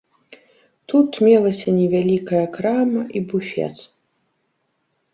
Тут 0.93 1.19
мелася 1.27 1.69
невялікая 1.79 2.43
крама 2.59 3.01
і 3.19 3.27
буфет. 3.31 3.89